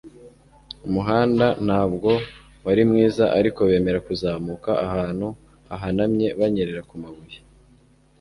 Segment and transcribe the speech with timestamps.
[0.87, 2.11] Umuhanda ntabwo
[2.65, 5.27] wari mwiza ariko bemera kuzamuka ahantu
[5.69, 7.37] hahanamye banyerera ku mabuye.